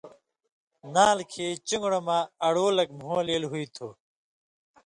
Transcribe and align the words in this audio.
نھال 0.93 1.19
کِھیں 1.31 1.53
چُن٘گڑہ 1.67 1.99
مہ 2.07 2.17
اڑوۡ 2.45 2.71
لک 2.77 2.89
مُھو 2.99 3.15
لیل 3.27 3.43
ہُوئ 3.49 3.65
تُھو۔ 3.75 3.87